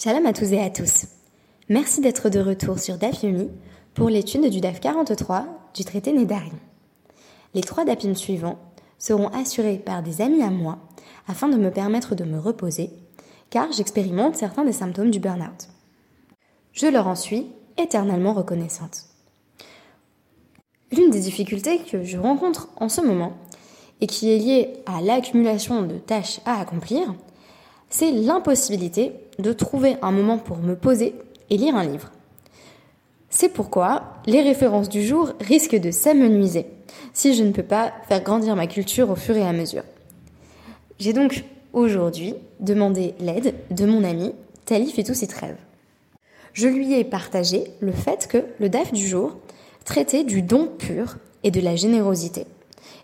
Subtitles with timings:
[0.00, 1.06] Shalom à tous et à tous.
[1.68, 3.24] Merci d'être de retour sur DAF
[3.94, 6.56] pour l'étude du DAF 43 du traité Nédarim.
[7.52, 8.60] Les trois DAPIM suivants
[8.96, 10.78] seront assurés par des amis à moi
[11.26, 12.90] afin de me permettre de me reposer
[13.50, 15.66] car j'expérimente certains des symptômes du burn-out.
[16.72, 19.06] Je leur en suis éternellement reconnaissante.
[20.92, 23.32] L'une des difficultés que je rencontre en ce moment
[24.00, 27.16] et qui est liée à l'accumulation de tâches à accomplir,
[27.90, 31.14] c'est l'impossibilité de trouver un moment pour me poser
[31.50, 32.10] et lire un livre.
[33.30, 36.66] C'est pourquoi les références du jour risquent de s'amenuiser
[37.12, 39.84] si je ne peux pas faire grandir ma culture au fur et à mesure.
[40.98, 44.32] J'ai donc aujourd'hui demandé l'aide de mon ami
[44.64, 45.56] Tali fait tous ses trêves.
[46.52, 49.36] Je lui ai partagé le fait que le DAF du jour
[49.84, 52.46] traitait du don pur et de la générosité,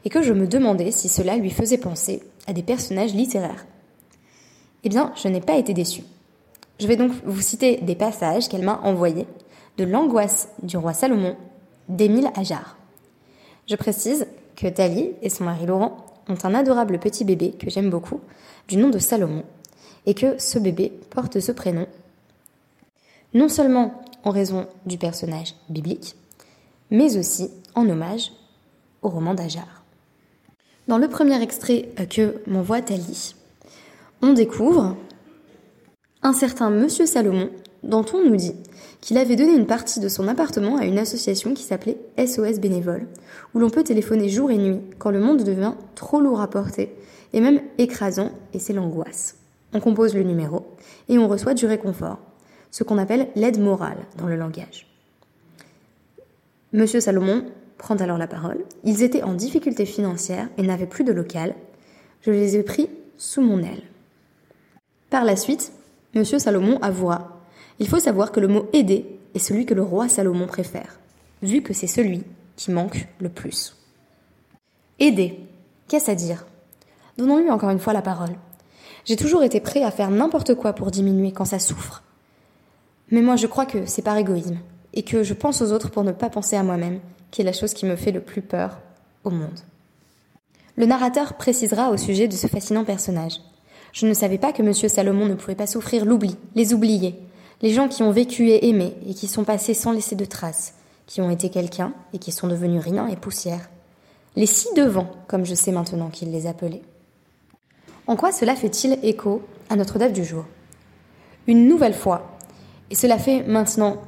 [0.05, 3.65] et que je me demandais si cela lui faisait penser à des personnages littéraires.
[4.85, 6.05] Eh bien, je n'ai pas été déçue.
[6.79, 9.27] Je vais donc vous citer des passages qu'elle m'a envoyés
[9.79, 11.37] de L'angoisse du roi Salomon
[11.89, 12.77] d'Émile Ajar.
[13.67, 15.97] Je précise que Thalie et son mari Laurent
[16.29, 18.21] ont un adorable petit bébé que j'aime beaucoup,
[18.69, 19.43] du nom de Salomon,
[20.07, 21.87] et que ce bébé porte ce prénom
[23.35, 26.15] non seulement en raison du personnage biblique,
[26.91, 28.33] mais aussi en hommage
[29.03, 29.85] au roman d'Ajar.
[30.87, 33.35] Dans le premier extrait que m'envoie Thalie,
[34.25, 34.97] on découvre
[36.23, 37.51] un certain Monsieur Salomon,
[37.83, 38.55] dont on nous dit
[39.03, 43.07] qu'il avait donné une partie de son appartement à une association qui s'appelait SOS Bénévole,
[43.53, 46.95] où l'on peut téléphoner jour et nuit quand le monde devient trop lourd à porter
[47.35, 49.37] et même écrasant, et c'est l'angoisse.
[49.75, 50.65] On compose le numéro
[51.11, 52.19] et on reçoit du réconfort,
[52.71, 54.87] ce qu'on appelle l'aide morale dans le langage.
[56.73, 57.45] Monsieur Salomon
[57.77, 58.65] prend alors la parole.
[58.85, 61.55] Ils étaient en difficulté financière et n'avaient plus de local.
[62.23, 62.89] Je les ai pris
[63.19, 63.83] sous mon aile.
[65.15, 65.71] Par la suite,
[66.17, 67.39] Monsieur Salomon avouera
[67.79, 70.99] Il faut savoir que le mot aider est celui que le roi Salomon préfère,
[71.41, 72.25] vu que c'est celui
[72.57, 73.77] qui manque le plus.
[74.99, 75.39] Aider,
[75.87, 76.45] qu'est-ce à dire?
[77.17, 78.35] Donnons-lui encore une fois la parole.
[79.05, 82.03] J'ai toujours été prêt à faire n'importe quoi pour diminuer quand ça souffre.
[83.13, 84.59] Mais moi, je crois que c'est par égoïsme,
[84.95, 86.99] et que je pense aux autres pour ne pas penser à moi-même,
[87.31, 88.81] qui est la chose qui me fait le plus peur
[89.23, 89.61] au monde.
[90.75, 93.39] Le narrateur précisera au sujet de ce fascinant personnage.
[93.95, 94.75] Je ne savais pas que M.
[94.75, 97.15] Salomon ne pouvait pas souffrir l'oubli, les oubliés,
[97.63, 100.75] les gens qui ont vécu et aimé et qui sont passés sans laisser de traces,
[101.07, 103.71] qui ont été quelqu'un et qui sont devenus rien et poussière.
[104.35, 106.83] Les ci-devant, comme je sais maintenant qu'il les appelait.
[108.09, 110.45] En quoi cela fait-il écho à notre date du jour?
[111.47, 112.37] Une nouvelle fois,
[112.91, 114.03] et cela fait maintenant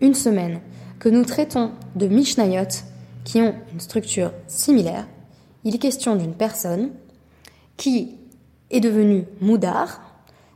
[0.00, 0.60] une semaine
[1.00, 2.84] que nous traitons de Mishnayot
[3.24, 5.08] qui ont une structure similaire,
[5.64, 6.92] il est question d'une personne
[7.76, 8.14] qui
[8.70, 10.00] est devenu moudar,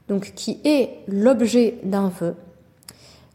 [0.09, 2.35] donc qui est l'objet d'un vœu.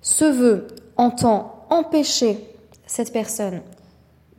[0.02, 0.68] Ce vœu
[0.98, 2.38] entend empêcher
[2.86, 3.62] cette personne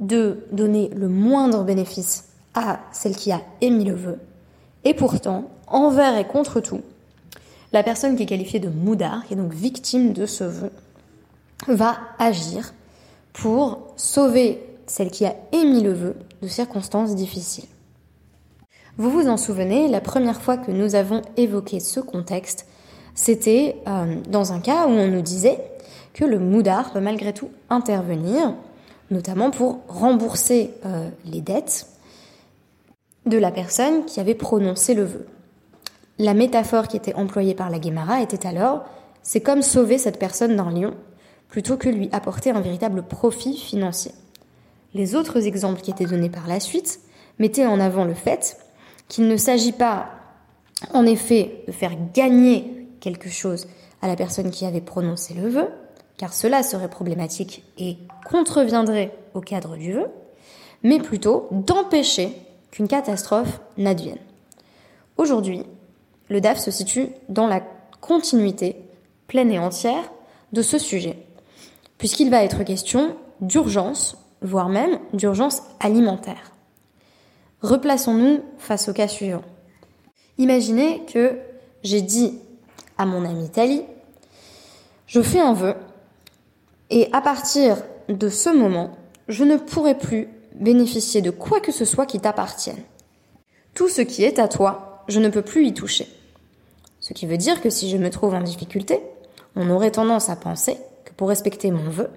[0.01, 4.19] de donner le moindre bénéfice à celle qui a émis le vœu.
[4.85, 6.83] Et pourtant, envers et contre tout,
[7.73, 10.71] la personne qui est qualifiée de moudar, qui est donc victime de ce vœu,
[11.67, 12.75] va agir
[13.33, 17.69] pour sauver celle qui a émis le vœu de circonstances difficiles.
[18.97, 22.67] Vous vous en souvenez, la première fois que nous avons évoqué ce contexte,
[23.17, 25.59] c'était euh, dans un cas où on nous disait
[26.13, 28.55] que le moudar peut malgré tout intervenir,
[29.11, 31.89] notamment pour rembourser euh, les dettes
[33.27, 35.27] de la personne qui avait prononcé le vœu.
[36.21, 38.85] La métaphore qui était employée par la Guémara était alors
[39.25, 40.95] c'est comme sauver cette personne d'un lion
[41.49, 44.13] plutôt que lui apporter un véritable profit financier.
[44.93, 47.01] Les autres exemples qui étaient donnés par la suite
[47.41, 48.57] mettaient en avant le fait
[49.09, 50.11] qu'il ne s'agit pas,
[50.93, 53.67] en effet, de faire gagner quelque chose
[54.03, 55.69] à la personne qui avait prononcé le vœu,
[56.17, 57.99] car cela serait problématique et
[58.29, 60.07] contreviendrait au cadre du vœu,
[60.83, 62.33] mais plutôt d'empêcher
[62.71, 64.19] qu'une catastrophe n'advienne.
[65.17, 65.63] Aujourd'hui,
[66.29, 67.63] le DAF se situe dans la
[68.01, 68.77] continuité
[69.27, 70.11] pleine et entière
[70.53, 71.19] de ce sujet,
[71.99, 76.54] puisqu'il va être question d'urgence, voire même d'urgence alimentaire.
[77.65, 79.41] Replaçons-nous face au cas suivant.
[80.37, 81.39] Imaginez que
[81.83, 82.39] j'ai dit
[82.99, 83.85] à mon ami Tali,
[85.07, 85.75] je fais un vœu
[86.91, 87.79] et à partir
[88.11, 88.91] de ce moment,
[89.29, 92.83] je ne pourrai plus bénéficier de quoi que ce soit qui t'appartienne.
[93.73, 96.07] Tout ce qui est à toi, je ne peux plus y toucher.
[97.01, 99.01] Ce qui veut dire que si je me trouve en difficulté,
[99.57, 100.77] on aurait tendance à penser
[101.07, 102.11] que pour respecter mon vœu,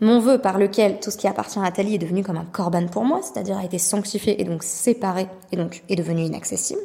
[0.00, 2.86] mon vœu par lequel tout ce qui appartient à Tali est devenu comme un corban
[2.86, 6.80] pour moi, c'est-à-dire a été sanctifié et donc séparé et donc est devenu inaccessible.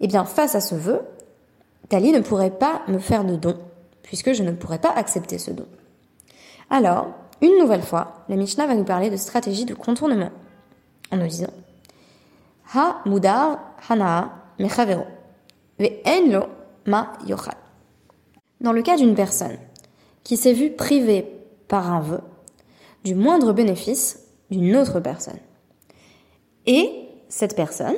[0.00, 1.02] Eh bien, face à ce vœu,
[1.90, 3.58] Tali ne pourrait pas me faire de don,
[4.02, 5.66] puisque je ne pourrais pas accepter ce don.
[6.70, 7.08] Alors,
[7.42, 10.30] une nouvelle fois, la Mishnah va nous parler de stratégie de contournement,
[11.12, 11.52] en nous disant
[12.74, 13.58] Ha mudar
[13.88, 15.04] hana mechavero,
[15.78, 15.90] ve
[16.86, 17.56] ma yochal.
[18.60, 19.58] Dans le cas d'une personne
[20.22, 21.39] qui s'est vue privée
[21.70, 22.20] par un vœu
[23.04, 25.38] du moindre bénéfice d'une autre personne,
[26.66, 27.96] et cette personne,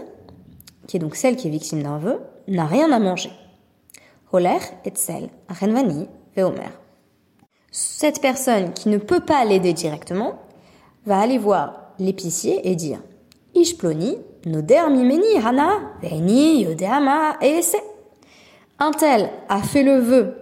[0.87, 3.33] qui est donc celle qui est victime d'un vœu, n'a rien à manger.
[4.31, 6.71] Holer et sel, renvani, veomer.
[7.71, 10.39] Cette personne qui ne peut pas l'aider directement
[11.07, 13.01] va aller voir l'épicier et dire
[13.55, 15.71] Ishploni, hana.
[18.79, 20.37] Un tel a fait le vœu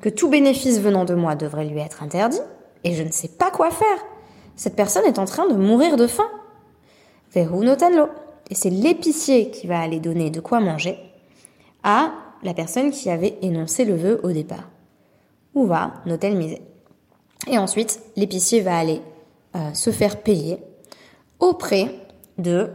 [0.00, 2.40] que tout bénéfice venant de moi devrait lui être interdit,
[2.84, 4.04] et je ne sais pas quoi faire.
[4.56, 6.28] Cette personne est en train de mourir de faim.
[7.34, 8.08] Vehu notanlo.
[8.50, 10.98] Et c'est l'épicier qui va aller donner de quoi manger
[11.82, 12.12] à
[12.42, 14.68] la personne qui avait énoncé le vœu au départ.
[15.54, 16.60] Ou va notel misé?
[17.48, 19.00] Et ensuite, l'épicier va aller
[19.56, 20.58] euh, se faire payer
[21.38, 21.94] auprès
[22.38, 22.70] de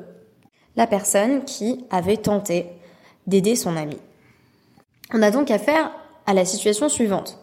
[0.75, 2.67] la personne qui avait tenté
[3.25, 3.97] d'aider son ami.
[5.13, 5.91] On a donc affaire
[6.25, 7.39] à la situation suivante.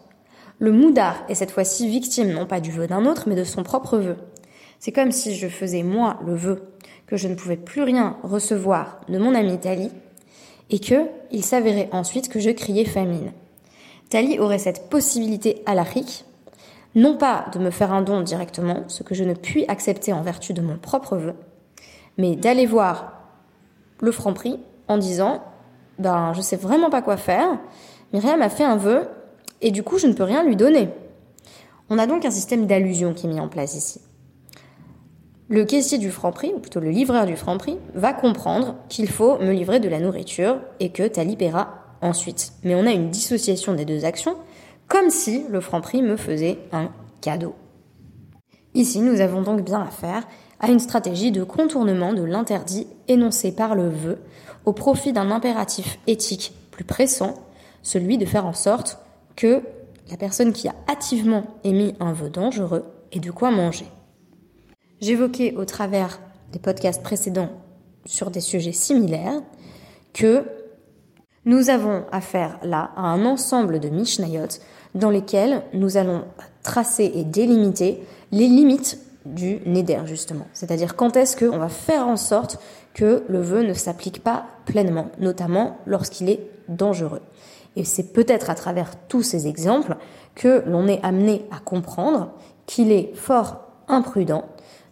[0.59, 3.63] Le moudar est cette fois-ci victime non pas du vœu d'un autre, mais de son
[3.63, 4.15] propre vœu.
[4.79, 6.63] C'est comme si je faisais moi le vœu
[7.07, 9.91] que je ne pouvais plus rien recevoir de mon ami Tali,
[10.69, 13.31] et que il s'avérait ensuite que je criais famine.
[14.09, 16.25] Tali aurait cette possibilité à l'Afrique,
[16.95, 20.21] non pas de me faire un don directement, ce que je ne puis accepter en
[20.21, 21.33] vertu de mon propre vœu,
[22.17, 23.13] mais d'aller voir
[23.99, 25.43] le franc prix en disant
[25.99, 27.57] ben je sais vraiment pas quoi faire,
[28.13, 29.07] Myriam a fait un vœu
[29.61, 30.89] et du coup je ne peux rien lui donner.
[31.89, 34.01] On a donc un système d'allusion qui est mis en place ici.
[35.47, 39.51] Le caissier du franc-prix, ou plutôt le livreur du franc-prix, va comprendre qu'il faut me
[39.51, 42.53] livrer de la nourriture et que Tali paiera ensuite.
[42.63, 44.35] Mais on a une dissociation des deux actions,
[44.87, 46.89] comme si le franc-prix me faisait un
[47.21, 47.53] cadeau.
[48.73, 50.27] Ici, nous avons donc bien affaire
[50.59, 54.17] à une stratégie de contournement de l'interdit énoncé par le vœu
[54.65, 57.35] au profit d'un impératif éthique plus pressant,
[57.83, 58.97] celui de faire en sorte
[59.35, 59.61] que
[60.09, 63.87] la personne qui a hâtivement émis un vœu dangereux ait de quoi manger.
[65.01, 66.19] J'évoquais au travers
[66.51, 67.49] des podcasts précédents
[68.05, 69.41] sur des sujets similaires
[70.13, 70.43] que
[71.45, 74.47] nous avons affaire là à un ensemble de Mishnayot
[74.95, 76.23] dans lesquels nous allons
[76.63, 78.01] tracer et délimiter
[78.31, 80.47] les limites du Neder justement.
[80.53, 82.59] C'est-à-dire quand est-ce qu'on va faire en sorte
[82.93, 86.39] que le vœu ne s'applique pas pleinement, notamment lorsqu'il est
[86.69, 87.21] dangereux.
[87.75, 89.97] Et c'est peut-être à travers tous ces exemples
[90.33, 92.31] que l'on est amené à comprendre
[92.65, 94.45] qu'il est fort imprudent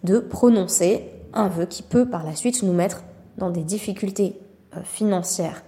[0.03, 3.03] de prononcer un vœu qui peut par la suite nous mettre
[3.38, 4.39] dans des difficultés
[4.75, 5.63] euh, financières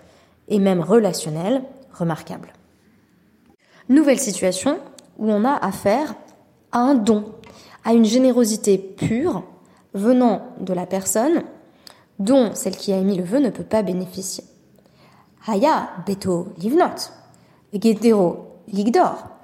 [0.48, 1.64] et même relationnelles
[1.94, 2.54] remarquables.
[3.90, 4.80] Nouvelle situation
[5.18, 6.16] où on a affaire
[6.72, 7.26] à un don,
[7.84, 9.44] à une générosité pure
[9.94, 11.44] venant de la personne
[12.20, 14.44] dont celle qui a émis le vœu ne peut pas bénéficier.
[15.48, 17.12] Haya beto livnot,
[17.74, 19.36] gedero liktsor,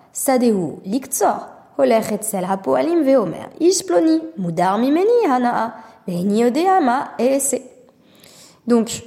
[8.67, 9.03] donc,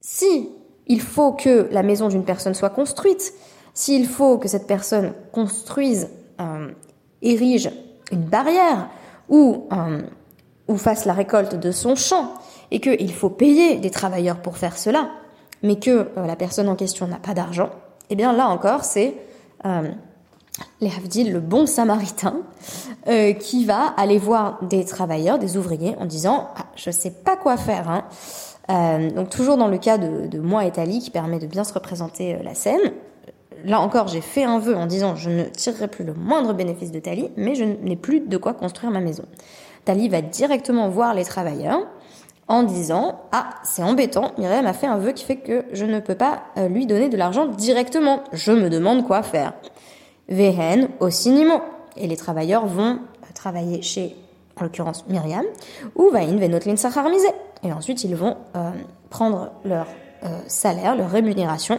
[0.00, 0.50] si
[0.86, 3.32] il faut que la maison d'une personne soit construite,
[3.72, 6.08] s'il faut que cette personne construise,
[6.40, 6.70] euh,
[7.22, 7.70] érige
[8.10, 8.88] une barrière
[9.28, 10.02] ou, euh,
[10.68, 12.34] ou fasse la récolte de son champ,
[12.70, 15.10] et qu'il faut payer des travailleurs pour faire cela,
[15.64, 17.70] mais que euh, la personne en question n'a pas d'argent,
[18.10, 19.14] eh bien là encore, c'est
[20.80, 22.42] les Havdil, le bon samaritain,
[23.08, 27.36] euh, qui va aller voir des travailleurs, des ouvriers, en disant ah, Je sais pas
[27.36, 27.88] quoi faire.
[27.88, 28.04] Hein.
[28.70, 31.74] Euh, donc, toujours dans le cas de, moi et Tali, qui permet de bien se
[31.74, 32.80] représenter euh, la scène.
[33.64, 36.92] Là encore, j'ai fait un vœu en disant Je ne tirerai plus le moindre bénéfice
[36.92, 39.24] de Tali, mais je n'ai plus de quoi construire ma maison.
[39.84, 41.80] Tali va directement voir les travailleurs
[42.48, 46.00] en disant Ah, c'est embêtant, Myriam a fait un vœu qui fait que je ne
[46.00, 48.20] peux pas lui donner de l'argent directement.
[48.32, 49.54] Je me demande quoi faire.
[50.28, 51.60] Vehen au cinimo.
[51.96, 52.98] Et les travailleurs vont
[53.34, 54.16] travailler chez,
[54.58, 55.44] en l'occurrence, Myriam,
[55.96, 57.26] ou Vain Venotlin Sacharmise.
[57.62, 58.70] Et ensuite, ils vont euh,
[59.10, 59.86] prendre leur
[60.24, 61.78] euh, salaire, leur rémunération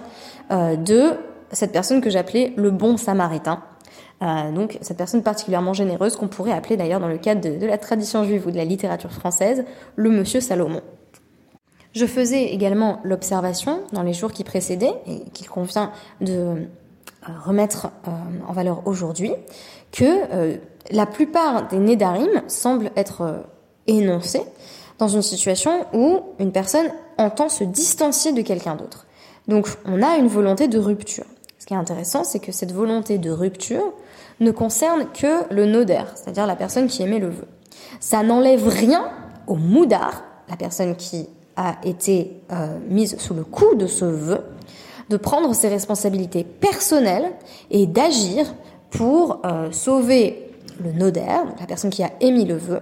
[0.51, 1.13] euh, de
[1.51, 3.61] cette personne que j'appelais le bon samaritain.
[4.21, 8.23] Donc cette personne particulièrement généreuse qu'on pourrait appeler d'ailleurs dans le cadre de, la tradition
[8.23, 10.81] juive ou de la littérature française le Monsieur Salomon.
[11.93, 16.67] Je faisais également l'observation dans les jours qui précédaient et qu'il convient de
[17.45, 18.11] remettre euh,
[18.47, 19.33] en valeur aujourd'hui
[19.91, 20.57] que euh,
[20.91, 23.37] la plupart des nédarim semblent être euh,
[23.87, 24.43] énoncés
[24.99, 26.87] dans une situation où une personne
[27.17, 29.05] entend se distancier de quelqu'un d'autre.
[29.47, 31.25] Donc on a une volonté de rupture.
[31.65, 33.91] Ce qui est intéressant, c'est que cette volonté de rupture
[34.39, 37.47] ne concerne que le noder, c'est-à-dire la personne qui émet le vœu.
[37.99, 39.09] Ça n'enlève rien
[39.47, 44.41] au moudar, la personne qui a été euh, mise sous le coup de ce vœu,
[45.09, 47.31] de prendre ses responsabilités personnelles
[47.71, 48.45] et d'agir
[48.91, 51.25] pour euh, sauver le noder,
[51.59, 52.81] la personne qui a émis le vœu,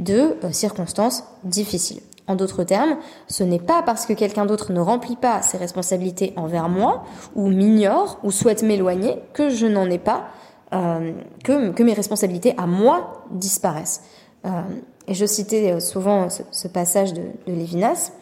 [0.00, 2.02] de euh, circonstances difficiles.
[2.26, 2.96] En d'autres termes,
[3.28, 7.04] ce n'est pas parce que quelqu'un d'autre ne remplit pas ses responsabilités envers moi,
[7.34, 10.28] ou m'ignore, ou souhaite m'éloigner, que je n'en ai pas,
[10.72, 11.12] euh,
[11.44, 14.02] que, mes responsabilités à moi disparaissent.
[14.46, 14.62] Euh,
[15.06, 18.12] et je citais souvent ce, passage de, de Lévinas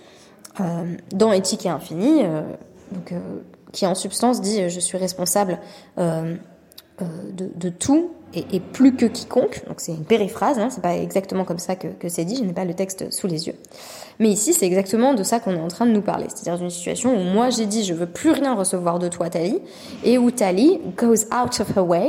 [0.60, 2.24] euh, dans Éthique et Infini,
[3.72, 5.60] qui en substance dit je suis responsable
[5.96, 9.62] de, tout et, plus que quiconque.
[9.68, 12.44] Donc c'est une périphrase, hein, c'est pas exactement comme ça que, que c'est dit, je
[12.44, 13.54] n'ai pas le texte sous les yeux.
[14.18, 16.26] Mais ici, c'est exactement de ça qu'on est en train de nous parler.
[16.28, 19.58] C'est-à-dire d'une situation où moi j'ai dit je veux plus rien recevoir de toi, Tali,
[20.04, 22.08] et où Tali goes out of her way,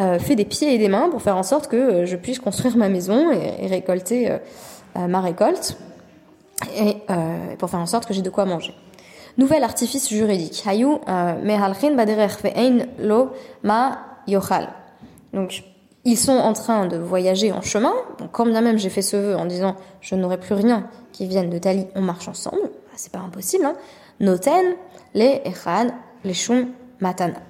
[0.00, 2.38] euh, fait des pieds et des mains pour faire en sorte que euh, je puisse
[2.38, 4.38] construire ma maison et, et récolter euh,
[4.96, 5.76] euh ma récolte,
[6.76, 8.74] et euh, pour faire en sorte que j'ai de quoi manger.
[9.38, 10.64] Nouvel artifice juridique.
[10.66, 10.96] Hayu
[11.42, 13.30] mehalchin baderech ve'ein lo
[13.62, 14.68] ma yochal.
[15.36, 15.64] Donc,
[16.04, 17.92] ils sont en train de voyager en chemin.
[18.18, 21.26] Donc, quand bien même j'ai fait ce vœu en disant je n'aurai plus rien qui
[21.26, 22.62] vienne de Tali, on marche ensemble.
[22.62, 23.66] Bah, c'est pas impossible.
[23.66, 23.74] Hein.
[24.18, 24.64] Noten,
[25.12, 25.92] les echad,
[26.24, 26.68] les shum,
[27.00, 27.40] matana.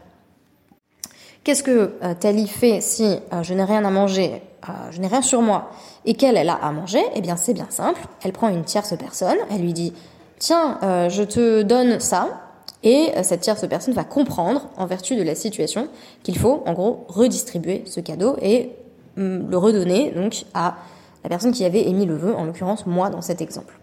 [1.44, 5.06] Qu'est-ce que euh, Tali fait si euh, je n'ai rien à manger, euh, je n'ai
[5.06, 5.70] rien sur moi
[6.04, 7.04] et qu'elle elle a à manger?
[7.14, 8.00] Eh bien, c'est bien simple.
[8.24, 9.92] Elle prend une tierce personne, elle lui dit
[10.40, 12.45] tiens, je te donne ça,
[12.82, 15.88] et euh, cette tierce personne va comprendre, en vertu de la situation,
[16.22, 18.70] qu'il faut en gros redistribuer ce cadeau et
[19.16, 20.76] mm, le redonner donc à
[21.24, 23.78] la personne qui avait émis le vœu, en l'occurrence moi dans cet exemple.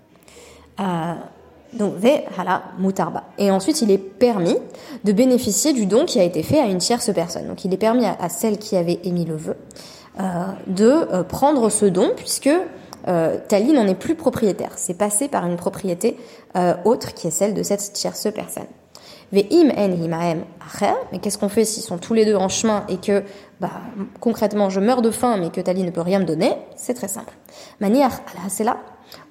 [0.80, 1.14] Euh,
[1.74, 3.24] donc ve hala mutarba.
[3.38, 4.58] Et ensuite, il est permis
[5.04, 7.48] de bénéficier du don qui a été fait à une tierce personne.
[7.48, 9.58] Donc, il est permis à, celle qui avait émis le vœu
[10.20, 10.24] euh,
[10.68, 12.50] de euh, prendre ce don puisque
[13.08, 14.72] euh, Tali n'en est plus propriétaire.
[14.76, 16.18] C'est passé par une propriété
[16.86, 18.68] autre qui est celle de cette tierce personne.
[19.32, 23.24] Mais qu'est-ce qu'on fait s'ils sont tous les deux en chemin et que,
[23.60, 23.72] bah,
[24.20, 26.54] concrètement, je meurs de faim mais que Tali ne peut rien me donner?
[26.76, 27.34] C'est très simple.
[27.80, 28.78] Maniar al-hasela,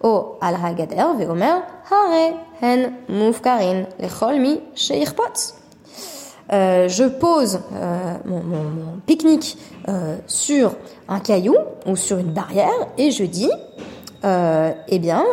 [0.03, 3.85] o al-hagader veomer, hare hen mufkarin
[4.75, 5.63] sheichpot.
[6.53, 8.43] Euh, je pose euh, mon,
[9.07, 9.57] pique-nique
[9.89, 10.75] euh, sur
[11.09, 11.57] un caillou
[11.87, 12.69] ou sur une barrière
[12.99, 13.51] et je dis,
[14.25, 15.25] eh bien,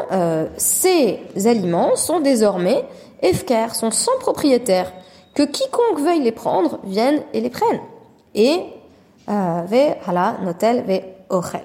[0.57, 2.83] ces aliments sont désormais
[3.21, 4.91] efker, sont sans propriétaire,
[5.33, 7.79] que quiconque veuille les prendre vienne et les prenne.
[8.35, 8.61] Et
[9.27, 11.61] ve hala notel ve ochel.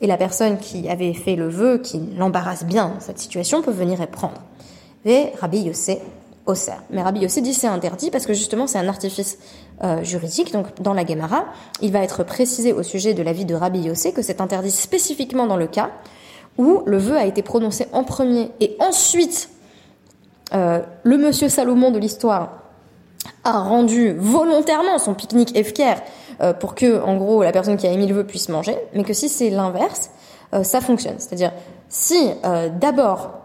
[0.00, 3.72] Et la personne qui avait fait le vœu, qui l'embarrasse bien dans cette situation, peut
[3.72, 4.42] venir et prendre.
[5.04, 6.00] Ve Rabbi Yossé
[6.90, 9.38] mais Rabbi Yossi dit c'est interdit parce que justement c'est un artifice
[9.84, 10.52] euh, juridique.
[10.52, 11.44] Donc dans la Gemara,
[11.82, 15.46] il va être précisé au sujet de l'avis de Rabbi Yossi que c'est interdit spécifiquement
[15.46, 15.90] dans le cas
[16.56, 19.50] où le vœu a été prononcé en premier et ensuite
[20.54, 22.50] euh, le monsieur Salomon de l'histoire
[23.44, 25.96] a rendu volontairement son pique-nique efker
[26.40, 29.04] euh, pour que, en gros, la personne qui a émis le vœu puisse manger, mais
[29.04, 30.10] que si c'est l'inverse,
[30.54, 31.16] euh, ça fonctionne.
[31.18, 31.52] C'est-à-dire,
[31.88, 33.38] si euh, d'abord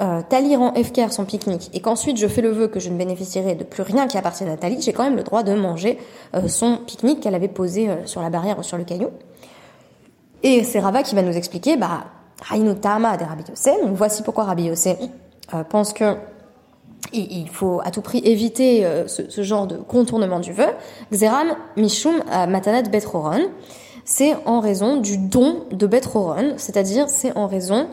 [0.00, 2.96] euh, Tali rend Efker son pique-nique et qu'ensuite je fais le vœu que je ne
[2.96, 5.98] bénéficierai de plus rien qui appartient à Tali, j'ai quand même le droit de manger
[6.34, 9.08] euh, son pique-nique qu'elle avait posé euh, sur la barrière ou sur le caillou.
[10.44, 12.04] Et c'est Rava qui va nous expliquer, bah,
[12.52, 13.72] Hainu Tama de Rabbi Yossé.
[13.84, 14.96] Donc voici pourquoi Rabbi Yossé
[15.52, 16.14] euh, pense que
[17.12, 20.68] il faut à tout prix éviter euh, ce, ce, genre de contournement du vœu.
[21.12, 23.48] Xeram Mishum Matanat Betroron.
[24.04, 27.88] C'est en raison du don de Betroron, c'est-à-dire c'est en raison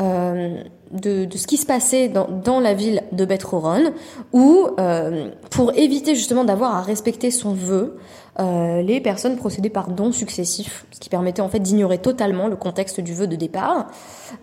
[0.00, 3.92] euh, de, de, ce qui se passait dans, dans la ville de Beth-Horon,
[4.32, 7.98] où, euh, pour éviter justement d'avoir à respecter son vœu,
[8.40, 12.56] euh, les personnes procédaient par dons successifs, ce qui permettait en fait d'ignorer totalement le
[12.56, 13.88] contexte du vœu de départ.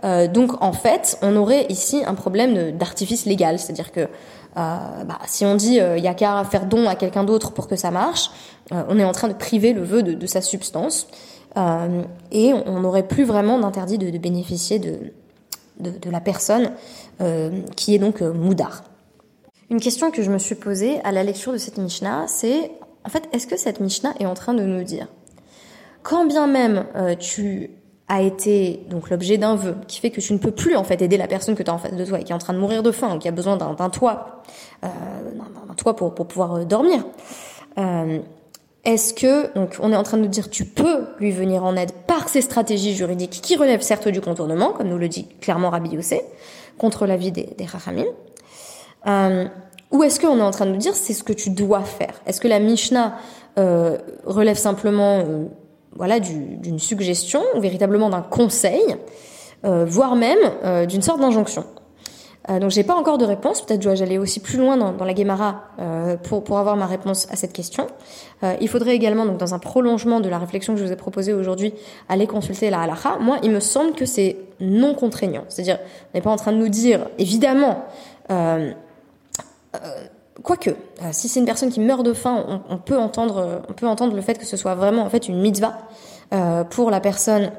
[0.03, 4.07] Euh, donc en fait, on aurait ici un problème d'artifice légal, c'est-à-dire que euh,
[4.55, 7.75] bah, si on dit il euh, a qu'à faire don à quelqu'un d'autre pour que
[7.75, 8.31] ça marche,
[8.71, 11.07] euh, on est en train de priver le vœu de, de sa substance.
[12.31, 15.13] et on n'aurait plus vraiment d'interdit de, de bénéficier de,
[15.79, 16.71] de, de la personne
[17.21, 18.83] euh, qui est donc euh, moudar.
[19.69, 22.71] Une question que je me suis posée à la lecture de cette Mishnah, c'est
[23.05, 25.07] en fait, est-ce que cette Mishnah est en train de nous dire,
[26.03, 27.71] quand bien même euh, tu
[28.07, 31.01] as été donc l'objet d'un vœu qui fait que tu ne peux plus en fait
[31.01, 32.53] aider la personne que tu as en face de toi et qui est en train
[32.53, 34.41] de mourir de faim ou qui a besoin d'un toit,
[34.83, 34.87] euh,
[35.67, 37.05] d'un toit pour, pour pouvoir euh, dormir.
[38.85, 41.91] Est-ce que, donc, on est en train de dire, tu peux lui venir en aide
[42.07, 45.89] par ces stratégies juridiques qui relèvent certes du contournement, comme nous le dit clairement Rabbi
[45.89, 46.21] Yossé,
[46.77, 47.65] contre l'avis des, des
[49.91, 52.13] Ou est-ce qu'on est en train de nous dire c'est ce que tu dois faire?
[52.27, 53.15] Est-ce que la Mishnah
[53.57, 55.45] euh, relève simplement euh,
[55.95, 58.95] voilà d'une suggestion ou véritablement d'un conseil,
[59.65, 61.63] euh, voire même euh, d'une sorte d'injonction?
[62.49, 63.61] Euh, donc j'ai pas encore de réponse.
[63.63, 66.85] Peut-être dois-je aller aussi plus loin dans, dans la Guémara euh, pour, pour avoir ma
[66.85, 67.87] réponse à cette question.
[68.61, 71.33] Il faudrait également, donc dans un prolongement de la réflexion que je vous ai proposée
[71.33, 71.73] aujourd'hui,
[72.07, 73.17] aller consulter la halakha.
[73.19, 75.43] Moi, il me semble que c'est non contraignant.
[75.49, 77.83] C'est-à-dire, on n'est pas en train de nous dire, évidemment,
[80.43, 80.71] quoique,
[81.11, 84.15] si c'est une personne qui meurt de faim, on, on, peut entendre, on peut entendre
[84.15, 85.77] le fait que ce soit vraiment en fait une mitzvah
[86.31, 87.49] euh, pour la personne,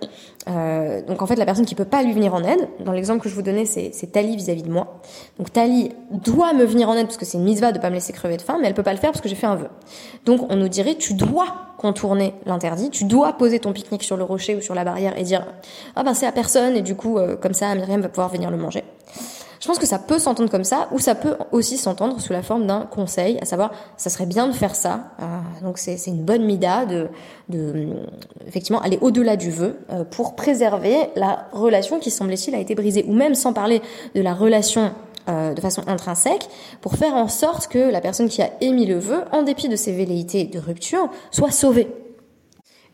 [0.48, 2.68] euh, donc en fait la personne qui peut pas lui venir en aide.
[2.84, 5.00] Dans l'exemple que je vous donnais, c'est, c'est Tali vis-à-vis de moi.
[5.38, 7.94] Donc Tali doit me venir en aide parce que c'est une mitzvah de pas me
[7.94, 9.56] laisser crever de faim, mais elle peut pas le faire parce que j'ai fait un
[9.56, 9.66] vœu.
[10.24, 11.46] Donc on nous dirait tu dois
[11.78, 15.24] contourner l'interdit, tu dois poser ton pique-nique sur le rocher ou sur la barrière et
[15.24, 15.44] dire
[15.96, 18.52] ah ben c'est à personne et du coup euh, comme ça Myriam va pouvoir venir
[18.52, 18.84] le manger.
[19.60, 22.42] Je pense que ça peut s'entendre comme ça, ou ça peut aussi s'entendre sous la
[22.42, 25.12] forme d'un conseil, à savoir, ça serait bien de faire ça.
[25.20, 25.24] Euh,
[25.62, 27.08] donc c'est une bonne mida de,
[28.46, 33.04] effectivement aller au-delà du vœu euh, pour préserver la relation qui semble-t-il a été brisée,
[33.06, 33.82] ou même sans parler
[34.14, 34.92] de la relation
[35.28, 36.48] euh, de façon intrinsèque,
[36.80, 39.76] pour faire en sorte que la personne qui a émis le vœu, en dépit de
[39.76, 41.88] ses velléités de rupture, soit sauvée.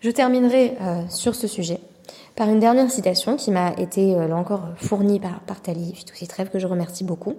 [0.01, 0.77] Je terminerai
[1.09, 1.81] sur ce sujet
[2.37, 6.51] par une dernière citation qui m'a été, euh, là encore, fournie par, par Tali Fitoussi-Trèves,
[6.51, 7.35] que je remercie beaucoup,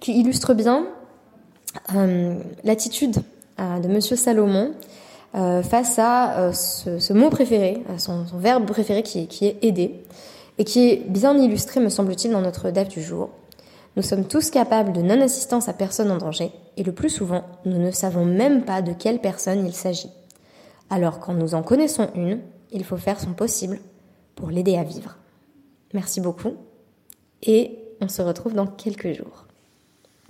[0.00, 0.86] qui illustre bien
[1.94, 3.16] euh, l'attitude
[3.60, 4.72] euh, de Monsieur Salomon
[5.34, 10.04] face à ce, mot préféré, son, son verbe préféré qui, qui, est aider,
[10.58, 13.30] et qui est bien illustré, me semble-t-il, dans notre DAF du jour.
[13.96, 17.78] Nous sommes tous capables de non-assistance à personne en danger, et le plus souvent, nous
[17.78, 20.10] ne savons même pas de quelle personne il s'agit.
[20.90, 23.78] Alors quand nous en connaissons une, il faut faire son possible
[24.42, 25.18] pour l'aider à vivre.
[25.94, 26.56] Merci beaucoup
[27.44, 29.41] et on se retrouve dans quelques jours.